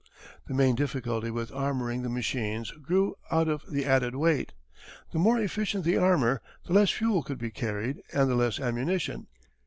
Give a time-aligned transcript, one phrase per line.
[0.47, 4.51] The main difficulty with armouring the machines grew out of the added weight.
[5.11, 9.27] The more efficient the armour, the less fuel could be carried and the less ammunition.